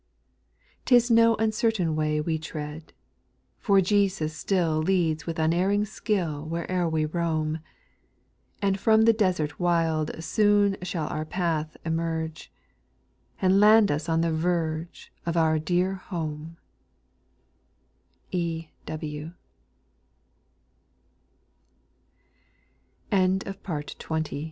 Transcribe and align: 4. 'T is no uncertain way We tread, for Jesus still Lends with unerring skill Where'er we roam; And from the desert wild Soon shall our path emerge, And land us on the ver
4. 0.79 0.81
'T 0.85 0.95
is 0.95 1.11
no 1.11 1.35
uncertain 1.35 1.95
way 1.95 2.19
We 2.19 2.39
tread, 2.39 2.91
for 3.59 3.81
Jesus 3.81 4.35
still 4.35 4.81
Lends 4.81 5.27
with 5.27 5.37
unerring 5.37 5.85
skill 5.85 6.43
Where'er 6.43 6.89
we 6.89 7.05
roam; 7.05 7.59
And 8.63 8.79
from 8.79 9.03
the 9.03 9.13
desert 9.13 9.59
wild 9.59 10.11
Soon 10.23 10.75
shall 10.81 11.07
our 11.09 11.23
path 11.23 11.77
emerge, 11.85 12.51
And 13.39 13.59
land 13.59 13.91
us 13.91 14.09
on 14.09 14.21
the 14.21 14.31
ver 14.33 14.87